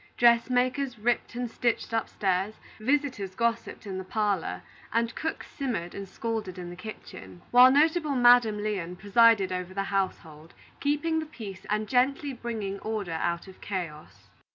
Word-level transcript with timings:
Dressmakers 0.17 0.97
ripped 0.97 1.35
and 1.35 1.47
stitched 1.47 1.93
upstairs, 1.93 2.55
visitors 2.79 3.35
gossiped 3.35 3.85
in 3.85 3.99
the 3.99 4.03
parlor, 4.03 4.63
and 4.91 5.13
cooks 5.13 5.45
simmered 5.47 5.93
and 5.93 6.09
scolded 6.09 6.57
in 6.57 6.71
the 6.71 6.75
kitchen; 6.75 7.43
while 7.51 7.69
notable 7.69 8.15
Madam 8.15 8.63
Lyon 8.63 8.95
presided 8.95 9.51
over 9.51 9.75
the 9.75 9.83
household, 9.93 10.55
keeping 10.79 11.19
the 11.19 11.27
peace 11.27 11.67
and 11.69 11.87
gently 11.87 12.33
bringing 12.33 12.79
order 12.79 13.11
out 13.11 13.47
of 13.47 13.61
chaos. 13.61 14.25